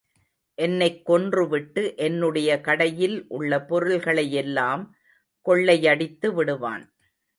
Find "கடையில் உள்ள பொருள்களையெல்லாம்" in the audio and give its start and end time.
2.61-4.89